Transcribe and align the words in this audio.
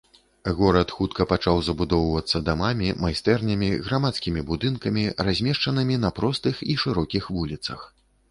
Горад 0.59 0.91
хутка 0.99 1.25
пачаў 1.31 1.59
забудоўвацца 1.67 2.41
дамамі, 2.47 2.89
майстэрнямі, 3.03 3.69
грамадскімі 3.89 4.41
будынкамі, 4.49 5.03
размешчанымі 5.29 5.95
на 6.07 6.11
простых 6.21 6.55
і 6.75 6.81
шырокіх 6.85 7.23
вуліцах. 7.37 7.79